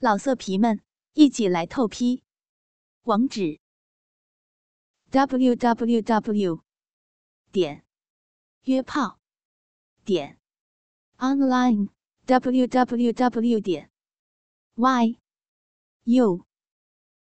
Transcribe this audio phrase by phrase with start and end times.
[0.00, 0.80] 老色皮们，
[1.14, 2.22] 一起来透批！
[3.02, 3.58] 网址
[5.10, 6.62] ：w w w
[7.50, 7.84] 点
[8.62, 9.18] 约炮
[10.04, 10.38] 点
[11.16, 11.88] online
[12.26, 13.90] w w w 点
[14.76, 15.18] y
[16.04, 16.46] u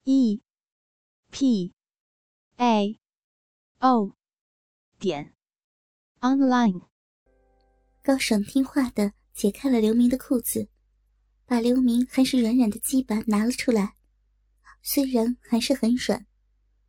[0.04, 0.42] e
[1.32, 1.74] p
[2.58, 3.00] a
[3.80, 4.18] o
[5.00, 5.34] 点
[6.20, 6.82] online。
[8.04, 10.68] 高爽听话的解开了刘明的裤子。
[11.46, 13.94] 把刘明还是软软的鸡巴拿了出来，
[14.82, 16.26] 虽然还是很软，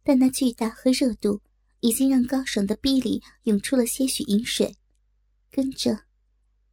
[0.03, 1.43] 但那巨大和热度
[1.81, 4.77] 已经让高爽的逼里涌出了些许饮水。
[5.51, 6.05] 跟着，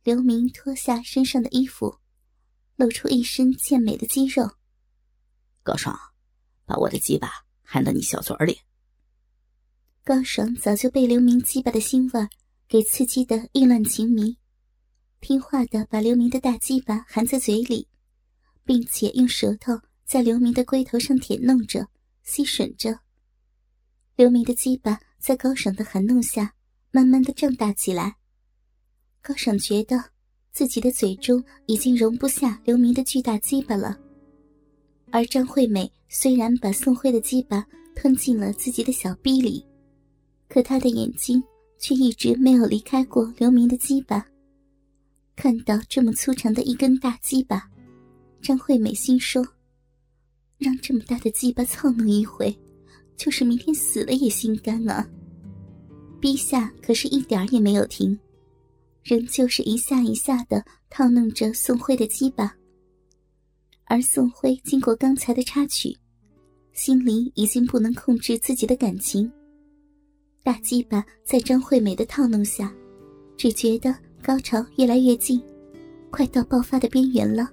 [0.03, 1.99] 刘明脱下身上的衣服，
[2.75, 4.49] 露出一身健美的肌肉。
[5.61, 5.97] 高爽，
[6.65, 7.29] 把我的鸡巴
[7.63, 8.59] 含到你小嘴里。
[10.05, 12.27] 高爽早就被刘明鸡巴的腥味
[12.67, 14.37] 给刺激的意乱情迷。
[15.23, 17.87] 听话的把刘明的大鸡巴含在嘴里，
[18.65, 21.87] 并且用舌头在刘明的龟头上舔弄着、
[22.23, 22.99] 吸吮着。
[24.17, 26.53] 刘明的鸡巴在高爽的含弄下，
[26.91, 28.17] 慢慢的胀大起来。
[29.21, 29.97] 高爽觉得
[30.51, 33.97] 自己的嘴中已经容不下刘明的巨大鸡巴了，
[35.09, 37.65] 而张惠美虽然把宋慧的鸡巴
[37.95, 39.65] 吞进了自己的小逼里，
[40.49, 41.41] 可她的眼睛
[41.79, 44.27] 却一直没有离开过刘明的鸡巴。
[45.35, 47.67] 看到这么粗长的一根大鸡巴，
[48.41, 49.45] 张惠美心说
[50.57, 52.55] ：“让这么大的鸡巴操弄一回，
[53.17, 55.07] 就是明天死了也心甘啊。”
[56.21, 58.17] 陛下可是一点也没有停，
[59.03, 62.55] 仍旧是一下一下的套弄着宋辉的鸡巴。
[63.85, 65.97] 而宋辉经过刚才的插曲，
[66.71, 69.29] 心里已经不能控制自己的感情。
[70.43, 72.73] 大鸡巴在张惠美的套弄下，
[73.35, 73.93] 只觉得。
[74.23, 75.43] 高潮越来越近，
[76.09, 77.49] 快到爆发的边缘了。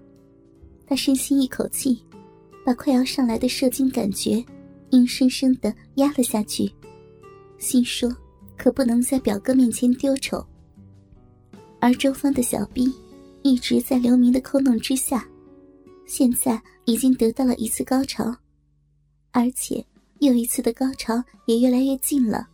[0.87, 2.01] 他深吸一口气，
[2.65, 4.45] 把快要上来的射精感觉
[4.91, 6.73] 硬生生的压了下去，
[7.59, 8.09] 心说：
[8.57, 10.47] 可不能在表哥面前丢丑。
[11.81, 12.93] 而周芳的小臂
[13.43, 15.27] 一直在刘明的抠弄之下，
[16.06, 18.33] 现在已经得到了一次高潮，
[19.33, 19.84] 而且
[20.21, 22.49] 又一次的高潮也越来越近了。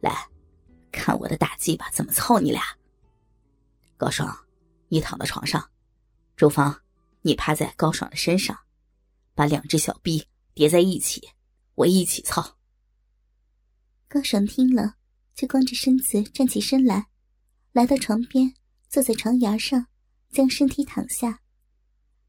[0.00, 0.12] 来，
[0.90, 2.62] 看我的大鸡巴怎么操你俩！
[4.00, 4.34] 高爽，
[4.88, 5.70] 你躺到床上，
[6.34, 6.80] 周芳，
[7.20, 8.58] 你趴在高爽的身上，
[9.34, 11.28] 把两只小臂叠在一起，
[11.74, 12.56] 我一起操。
[14.08, 14.94] 高爽听了，
[15.34, 17.08] 就光着身子站起身来，
[17.72, 18.54] 来到床边，
[18.88, 19.86] 坐在床沿上，
[20.30, 21.42] 将身体躺下，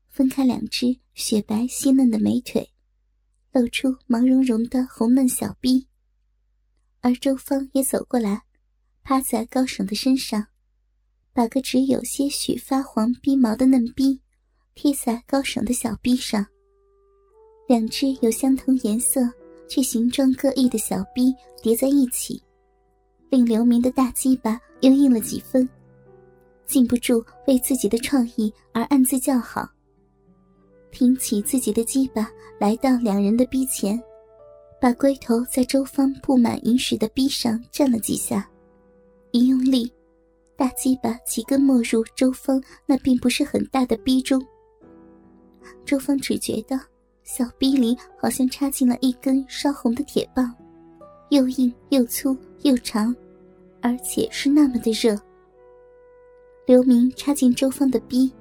[0.09, 2.74] 分开两只雪白细嫩的美腿，
[3.53, 5.88] 露出毛茸茸的红嫩小臂。
[7.00, 8.44] 而周芳也走过来，
[9.03, 10.50] 趴在高爽的身上。
[11.34, 14.19] 把个只有些许发黄逼毛的嫩逼
[14.75, 16.46] 贴在高爽的小臂上，
[17.68, 19.22] 两只有相同颜色
[19.68, 22.41] 却形状各异的小逼叠在一起，
[23.30, 25.68] 令刘明的大鸡巴又硬了几分，
[26.66, 29.70] 禁不住为自己的创意而暗自叫好。
[30.91, 33.97] 挺起自己的鸡巴，来到两人的逼前，
[34.81, 38.50] 把龟头在周芳布满银石的逼上蘸了几下，
[39.31, 39.90] 一用力。
[40.61, 44.39] 大鸡巴几根没入周芳那并不是很大的逼中，
[45.83, 46.79] 周芳只觉得
[47.23, 50.55] 小逼里好像插进了一根烧红的铁棒，
[51.31, 53.16] 又硬又粗又长，
[53.81, 55.19] 而且是那么的热。
[56.67, 58.31] 刘明插进周芳的逼，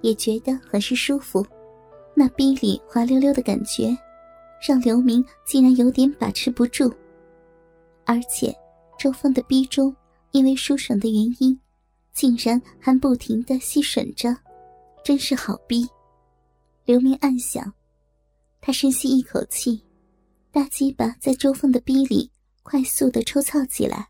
[0.00, 1.46] 也觉得很是舒服，
[2.14, 3.96] 那逼里滑溜溜的感觉，
[4.68, 6.92] 让刘明竟然有点把持不住，
[8.04, 8.52] 而且
[8.98, 9.94] 周芳的逼中。
[10.32, 11.58] 因为舒爽的原因，
[12.12, 14.36] 竟然还不停的吸吮着，
[15.04, 15.88] 真是好逼。
[16.84, 17.72] 刘明暗想，
[18.60, 19.82] 他深吸一口气，
[20.50, 22.30] 大鸡巴在周芳的逼里
[22.62, 24.08] 快速的抽操起来。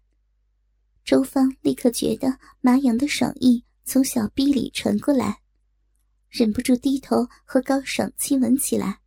[1.04, 5.40] 周芳立刻觉得麻痒的爽意从小逼里传过来，
[6.28, 9.00] 忍不住低头和高爽亲吻起来。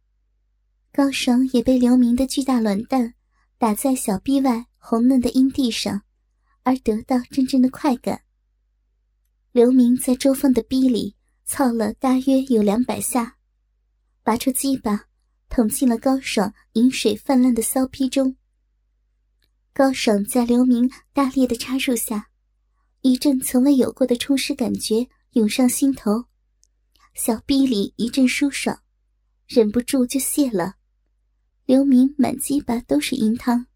[0.92, 3.14] 高爽也被刘明的巨大卵蛋
[3.58, 6.02] 打在小逼外红嫩的阴蒂上。
[6.64, 8.24] 而得到真正的快感。
[9.52, 11.16] 刘明在周芳的逼里
[11.46, 13.38] 操了大约有两百下，
[14.24, 15.06] 拔出鸡巴，
[15.50, 18.36] 捅进了高爽饮水泛滥的骚逼中。
[19.74, 22.30] 高爽在刘明大力的插入下，
[23.02, 26.26] 一阵从未有过的充实感觉涌上心头，
[27.14, 28.82] 小逼里一阵舒爽，
[29.48, 30.76] 忍不住就泄了。
[31.66, 33.68] 刘明满鸡巴都是银汤。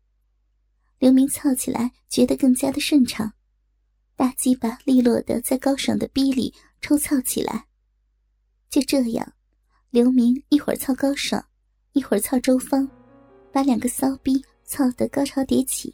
[0.99, 3.31] 刘明操起来觉得更加的顺畅，
[4.15, 7.67] 大鸡巴利落的在高爽的逼里抽操起来。
[8.69, 9.33] 就这样，
[9.91, 11.43] 刘明一会儿操高爽，
[11.93, 12.89] 一会儿操周芳，
[13.51, 15.93] 把两个骚逼操得高潮迭起。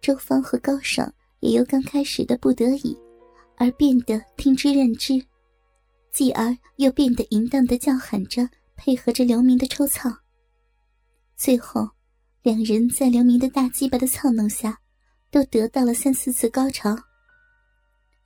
[0.00, 2.96] 周芳和高爽也由刚开始的不得已，
[3.56, 5.24] 而变得听之任之，
[6.10, 10.10] 继而又变得淫荡的叫喊着，配合着刘明的抽操。
[11.36, 11.88] 最后，
[12.42, 14.78] 两人在刘明的大鸡巴的操弄下，
[15.30, 16.96] 都得到了三四次高潮。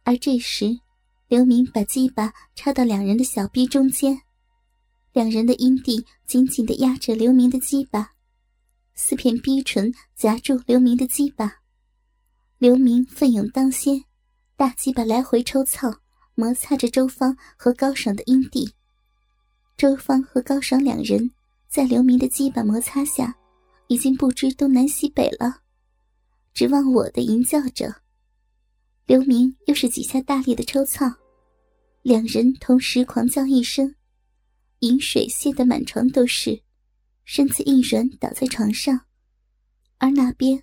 [0.04, 0.78] 而这时，
[1.26, 4.20] 刘明把鸡巴插到两人的小臂中间，
[5.12, 8.12] 两人的阴蒂紧紧的压着刘明的鸡巴，
[8.94, 11.52] 四片逼唇夹住刘明的鸡巴。
[12.58, 14.04] 刘明奋勇当先，
[14.56, 15.92] 大鸡巴来回抽操，
[16.36, 18.72] 摩擦着周芳和高爽的阴蒂。
[19.76, 21.32] 周芳和高爽两人
[21.68, 23.36] 在刘明的鸡巴摩擦下，
[23.88, 25.62] 已经不知东南西北了，
[26.52, 28.02] 指望我的吟叫着。
[29.06, 31.06] 刘明又是几下大力的抽操，
[32.02, 33.94] 两人同时狂叫一声，
[34.80, 36.62] 饮水泄得满床都是，
[37.24, 39.06] 身子一软倒在床上，
[39.98, 40.62] 而那边。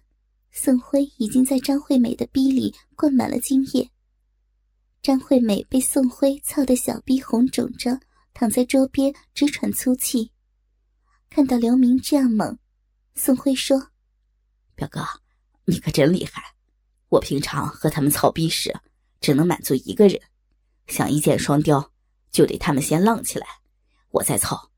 [0.53, 3.89] 宋辉已经在张惠美的逼里灌满了精液。
[5.01, 7.97] 张惠美被宋辉操得小逼红肿着，
[8.33, 10.29] 躺在桌边直喘粗气。
[11.29, 12.59] 看到刘明这样猛，
[13.15, 13.91] 宋辉说
[14.75, 15.05] ：“表哥，
[15.65, 16.55] 你可真厉害！
[17.09, 18.73] 我平常和他们操逼时，
[19.19, 20.21] 只能满足一个人，
[20.87, 21.91] 想一箭双雕，
[22.31, 23.45] 就得他们先浪起来，
[24.11, 24.71] 我再操。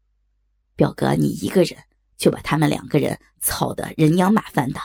[0.76, 1.84] 表哥，你一个人
[2.18, 4.82] 就把他们两个人操得人仰马翻的。”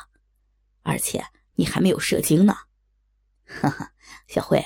[0.83, 1.25] 而且
[1.55, 2.55] 你还没有射精呢，
[3.45, 3.93] 哈哈，
[4.27, 4.65] 小慧，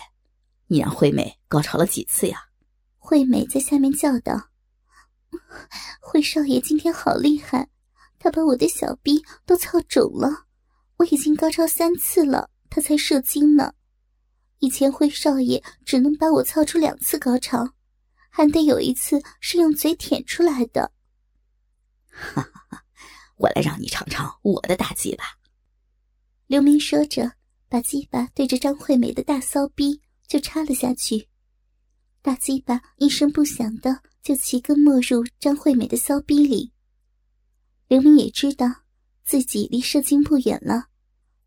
[0.67, 2.49] 你让惠美高潮了几次呀？
[2.99, 4.51] 惠美在下面叫道
[6.01, 7.69] ：“惠少爷今天好厉害，
[8.23, 10.47] 他把我的小臂都操肿了，
[10.97, 13.75] 我已经高潮三次了，他才射精呢。
[14.61, 17.75] 以前灰少爷只能把我操出两次高潮，
[18.31, 20.93] 还得有一次是用嘴舔出来的。”
[22.07, 22.85] 哈哈哈，
[23.39, 25.25] 我来让你尝尝我的大鸡巴。
[26.47, 27.33] 刘明说着，
[27.69, 31.27] 把鸡巴对着张惠美的大骚逼就插了下去。
[32.21, 36.72] 大鸡巴一声不响的就齐根没入张惠美的骚逼里。
[37.93, 38.67] 刘明也知道
[39.23, 40.87] 自己离射精不远了，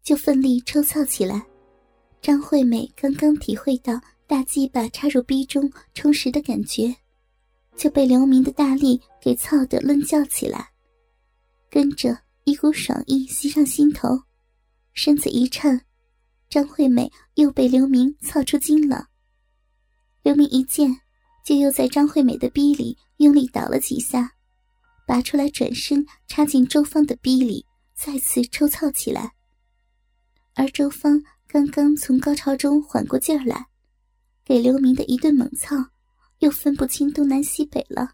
[0.03, 1.43] 就奋力抽操起来。
[2.21, 6.95] 张惠美刚刚体会到大鸡巴插入逼中充实的感觉，
[7.75, 10.69] 就被刘明的大力给操得乱叫起来，
[11.67, 14.09] 跟着一股爽意袭上心头。
[14.93, 15.81] 身子一颤，
[16.47, 19.07] 张惠美又被刘明操出精了。
[20.21, 20.95] 刘明一见，
[21.43, 24.34] 就又在张惠美的逼里用力倒了几下，
[25.05, 29.33] 拔出来，转身插进周芳的逼里，再次抽操起来。
[30.55, 33.67] 而周芳刚刚从高潮中缓过劲儿来，
[34.43, 35.75] 给刘明的一顿猛操，
[36.39, 38.13] 又分不清东南西北了，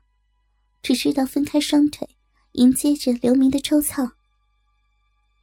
[0.81, 2.07] 只知道分开双腿
[2.53, 4.11] 迎接着刘明的抽操。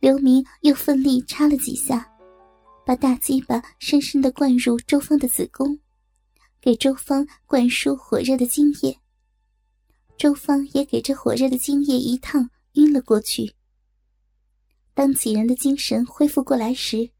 [0.00, 2.08] 刘明又奋力插了几下，
[2.84, 5.78] 把大鸡巴深深的灌入周芳的子宫，
[6.60, 8.98] 给周芳灌输火热的精液。
[10.18, 13.54] 周芳也给这火热的精液一烫，晕了过去。
[14.92, 17.10] 当几人的精神恢复过来时，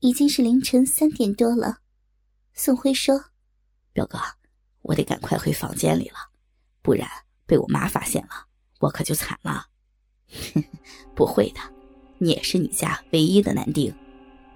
[0.00, 1.78] 已经是凌晨三点多了。
[2.52, 3.24] 宋辉说
[3.94, 4.18] ：“表哥，
[4.82, 6.16] 我得赶快回房间里了，
[6.82, 7.08] 不然
[7.46, 8.48] 被我妈发现了，
[8.80, 9.68] 我可就惨了。”
[11.16, 11.60] 不会的。
[12.18, 13.92] 你也是你家唯一的男丁，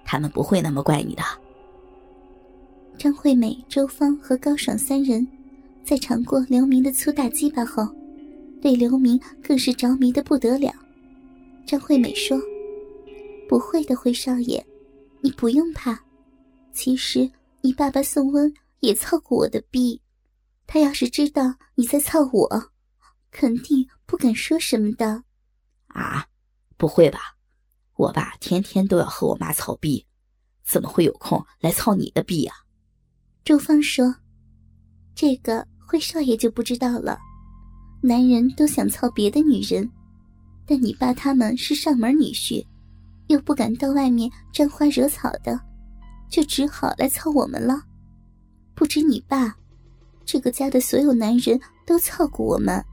[0.05, 1.23] 他们不会那么怪你的。
[2.99, 5.27] 张惠美、周芳和高爽三人，
[5.87, 7.87] 在尝过刘明的粗大鸡巴后，
[8.61, 10.75] 对刘明更是着迷的不得了。
[11.65, 12.37] 张惠美说
[13.49, 14.67] ：“不会的，辉少爷，
[15.21, 15.97] 你不用怕。
[16.73, 20.03] 其实你爸爸宋温也操过我的逼，
[20.67, 22.73] 他要是知道你在操我，
[23.31, 25.23] 肯定不敢说什么的。”
[25.87, 26.27] 啊，
[26.77, 27.37] 不会吧？
[27.95, 30.05] 我爸天天都要和我妈操逼，
[30.65, 32.53] 怎么会有空来操你的逼呀？
[33.45, 34.17] 周芳说
[35.15, 37.19] ：“这个灰少爷就不知道了。
[38.03, 39.89] 男人都想操别的女人，
[40.67, 42.65] 但你爸他们是上门女婿，
[43.29, 45.59] 又不敢到外面沾花惹草的，
[46.29, 47.81] 就只好来操我们了。
[48.75, 49.57] 不止你爸，
[50.25, 52.85] 这个家的所有男人都操过我们，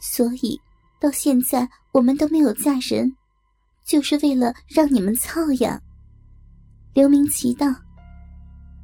[0.00, 0.58] 所以
[1.00, 3.14] 到现在我们都没有嫁人。”
[3.84, 5.78] 就是为了让你们操呀，
[6.94, 7.66] 刘明奇道。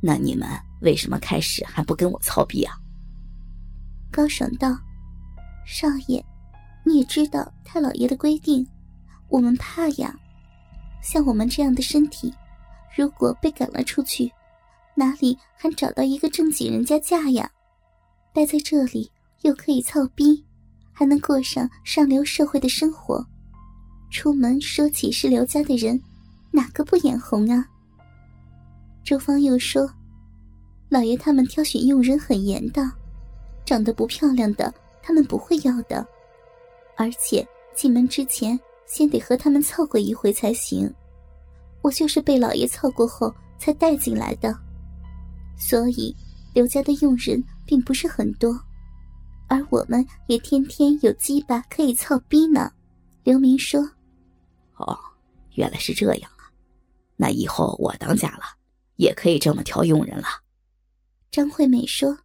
[0.03, 0.47] 那你们
[0.83, 2.77] 为什么开始还不跟我操逼啊？
[4.11, 4.77] 高爽道
[5.65, 6.25] ：“少爷，
[6.85, 8.67] 你也知道太老爷的规定，
[9.29, 10.15] 我们怕呀。
[11.03, 12.35] 像我们这样的身体，
[12.97, 14.31] 如果被赶了出去，
[14.95, 17.51] 哪里还找到一个正经人家嫁呀？
[18.35, 19.11] 待在这里
[19.43, 20.45] 又可以操逼，
[20.93, 23.25] 还能过上上流社会的生活。
[24.11, 26.01] 出门说起是刘家的人，
[26.51, 27.65] 哪个不眼红啊？
[29.05, 29.89] 周芳又说
[30.91, 32.83] ：“老爷他们挑选佣人很严的，
[33.71, 36.05] 长得不漂亮的他们不会要的，
[36.97, 40.93] 而且进门之前先得和他们凑过一回才行。
[41.81, 44.53] 我就是被老爷凑过后才带进来的，
[45.57, 46.13] 所以
[46.53, 48.61] 刘家的佣人并不是很多，
[49.47, 52.73] 而我们也天天有鸡巴可以操逼呢。”
[53.23, 53.81] 刘明说。
[54.79, 54.99] 哦，
[55.55, 56.51] 原来是这样啊！
[57.15, 58.43] 那以后我当家了，
[58.97, 60.27] 也可以这么挑佣人了。
[61.31, 62.19] 张惠美说：“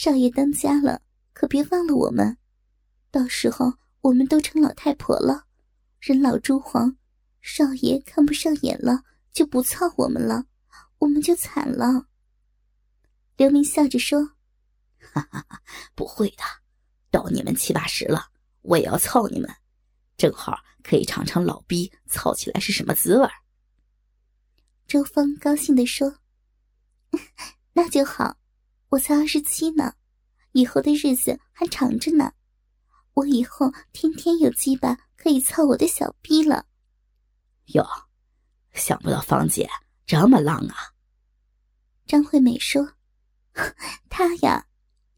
[0.00, 1.02] 少爷当家了，
[1.32, 2.38] 可别忘了我们。
[3.10, 5.46] 到时候我们都成老太婆了，
[5.98, 6.96] 人老珠黄，
[7.40, 9.02] 少爷看不上眼了，
[9.32, 10.44] 就不操我们了，
[10.98, 12.06] 我们就惨了。”
[13.36, 14.24] 刘明笑着说
[15.02, 15.60] ：“哈哈哈，
[15.96, 16.44] 不会的，
[17.10, 18.28] 到你们七八十了，
[18.62, 19.52] 我也要操你们。”
[20.16, 23.28] 正好可以尝尝老逼操起来是什么滋味
[24.86, 26.20] 周峰高兴地说：
[27.74, 28.36] “那就好，
[28.88, 29.94] 我才二十七呢，
[30.52, 32.32] 以后的日子还长着呢。
[33.14, 36.66] 我以后天天有鸡巴可以操我的小逼了。”
[37.74, 37.86] 哟，
[38.72, 39.68] 想不到芳姐
[40.06, 40.94] 这么浪啊！
[42.06, 42.94] 张惠美说
[44.08, 44.66] ：“她呀，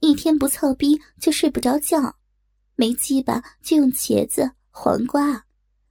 [0.00, 2.17] 一天不操逼就睡不着觉，
[2.75, 5.45] 没鸡巴就用茄子。”黄瓜，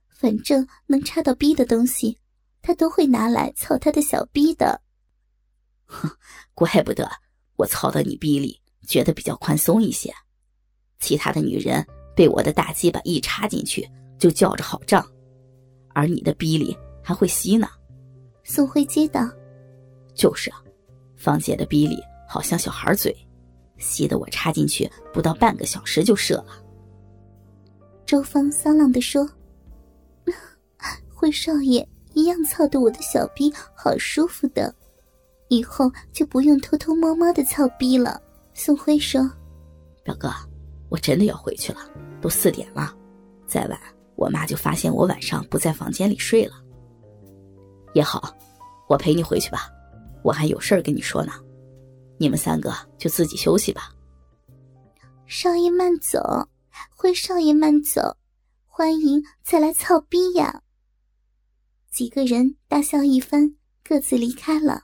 [0.08, 2.18] 反正能插到逼的东西，
[2.62, 4.82] 她都会拿来操她的小逼的。
[5.86, 6.10] 哼，
[6.54, 7.10] 怪不得
[7.60, 10.10] 我操到你逼里觉得比较宽松一些。
[11.00, 11.86] 其他的女人
[12.16, 13.86] 被我的大鸡巴一插进去
[14.18, 15.06] 就叫着好胀，
[15.94, 17.68] 而你的逼里还会吸呢。
[18.46, 19.30] 宋辉接道
[20.16, 20.64] ：“就是啊，
[21.18, 23.14] 芳姐的逼里好像小孩嘴，
[23.78, 26.64] 吸得我插进去不到半个小时就射了。”
[28.08, 29.30] 周芳骚浪的说
[31.14, 34.74] ：“辉少爷一样操的我的小逼，好舒服的，
[35.50, 38.22] 以后就不用偷偷摸摸的操逼了。”
[38.56, 39.30] 宋辉说
[40.04, 40.32] ：“表哥，
[40.90, 41.82] 我真的要回去了，
[42.22, 42.96] 都四点了，
[43.46, 43.80] 再晚
[44.16, 46.54] 我妈就发现我晚上不在房间里睡了。
[47.94, 48.34] 也好，
[48.88, 49.70] 我陪你回去吧，
[50.24, 51.34] 我还有事儿跟你说呢。
[52.18, 53.92] 你们三个就自己休息吧。”
[55.28, 56.48] 少爷慢走。
[56.92, 58.18] 辉少爷慢走，
[58.66, 60.62] 欢迎再来操逼呀！
[61.90, 64.84] 几个人大笑一番，各自离开了。